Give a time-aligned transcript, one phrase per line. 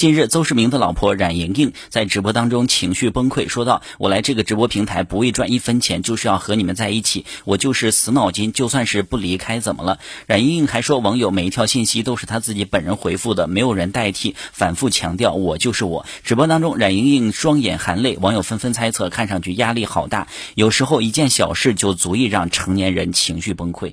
[0.00, 7.26] 近日，邹市明的老婆冉莹莹在直播当中情绪崩溃，说道：“我来这个直播平台不为赚一分钱，就是要和你们在一起。
[7.44, 16.06] 我就是死脑筋，就算是不离开怎么了？”冉莹莹还说，网友每一条信息都是她自己本人回复的，没有人代替，反复强调我就是我。
[16.24, 20.28] 直播当中，冉莹莹双眼含泪，网友纷纷猜测，看上去压力好大。
[20.54, 23.92] 有时候一件小事就足以让成年人情绪崩溃。